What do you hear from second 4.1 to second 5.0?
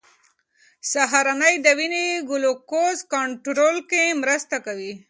مرسته کوي.